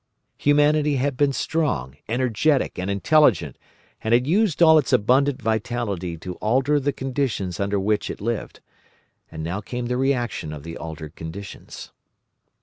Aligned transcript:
Humanity 0.39 0.95
had 0.95 1.15
been 1.15 1.31
strong, 1.31 1.95
energetic, 2.07 2.79
and 2.79 2.89
intelligent, 2.89 3.55
and 4.03 4.15
had 4.15 4.25
used 4.25 4.63
all 4.63 4.79
its 4.79 4.91
abundant 4.91 5.39
vitality 5.39 6.17
to 6.17 6.33
alter 6.37 6.79
the 6.79 6.91
conditions 6.91 7.59
under 7.59 7.79
which 7.79 8.09
it 8.09 8.19
lived. 8.19 8.61
And 9.31 9.43
now 9.43 9.61
came 9.61 9.85
the 9.85 9.97
reaction 9.97 10.53
of 10.53 10.63
the 10.63 10.75
altered 10.75 11.15
conditions. 11.15 11.91